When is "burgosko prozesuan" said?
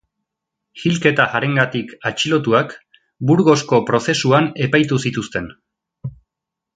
3.31-4.49